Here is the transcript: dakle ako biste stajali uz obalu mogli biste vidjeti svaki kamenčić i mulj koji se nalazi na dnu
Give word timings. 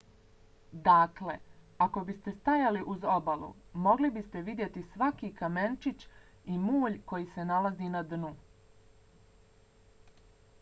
dakle 0.85 1.33
ako 1.85 2.01
biste 2.07 2.31
stajali 2.37 2.81
uz 2.93 3.05
obalu 3.17 3.49
mogli 3.87 4.11
biste 4.15 4.41
vidjeti 4.47 4.83
svaki 4.95 5.31
kamenčić 5.43 6.07
i 6.55 6.57
mulj 6.63 6.99
koji 7.13 7.29
se 7.35 7.45
nalazi 7.53 7.93
na 7.99 8.03
dnu 8.15 8.35